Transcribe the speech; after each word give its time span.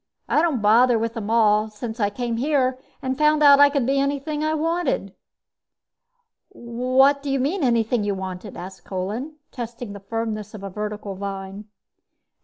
I 0.27 0.41
don't 0.41 0.63
bother 0.63 0.97
with 0.97 1.13
them 1.13 1.29
all, 1.29 1.69
since 1.69 1.99
I 1.99 2.09
came 2.09 2.37
here 2.37 2.79
and 3.03 3.15
found 3.19 3.43
out 3.43 3.59
I 3.59 3.69
could 3.69 3.85
be 3.85 3.99
anything 3.99 4.43
I 4.43 4.55
wanted." 4.55 5.13
"What 6.49 7.21
do 7.21 7.29
you 7.29 7.39
mean, 7.39 7.63
anything 7.63 8.03
you 8.03 8.15
wanted?" 8.15 8.57
asked 8.57 8.83
Kolin, 8.83 9.33
testing 9.51 9.93
the 9.93 9.99
firmness 9.99 10.55
of 10.55 10.63
a 10.63 10.71
vertical 10.71 11.13
vine. 11.13 11.65